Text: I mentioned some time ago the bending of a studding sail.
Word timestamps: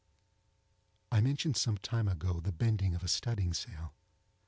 I 1.11 1.21
mentioned 1.21 1.57
some 1.57 1.77
time 1.77 2.07
ago 2.07 2.39
the 2.39 2.51
bending 2.51 2.95
of 2.95 3.03
a 3.03 3.07
studding 3.07 3.53
sail. 3.53 3.93